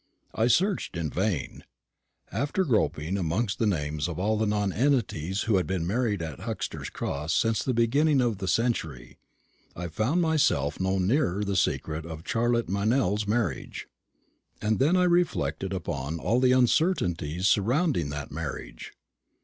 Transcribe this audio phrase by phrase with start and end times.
[0.33, 1.63] I searched in vain.
[2.31, 6.89] After groping amongst the names of all the nonentities who had been married at Huxter's
[6.89, 9.19] Cross since the beginning of the century,
[9.75, 13.87] I found myself no nearer the secret of Charlotte Meynell's marriage.
[14.59, 18.93] And then I reflected upon all the uncertainties surrounding that marriage.